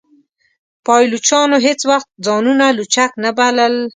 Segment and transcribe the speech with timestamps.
[0.85, 3.75] پایلوچانو هیڅ وخت ځانونه لوچک نه بلل.